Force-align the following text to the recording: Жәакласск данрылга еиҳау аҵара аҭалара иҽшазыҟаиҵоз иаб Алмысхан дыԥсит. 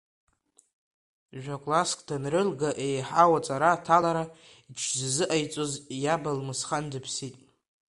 Жәакласск 1.41 1.99
данрылга 2.07 2.69
еиҳау 2.85 3.31
аҵара 3.37 3.69
аҭалара 3.73 4.23
иҽшазыҟаиҵоз 4.69 5.71
иаб 6.03 6.23
Алмысхан 6.31 6.85
дыԥсит. 6.91 7.35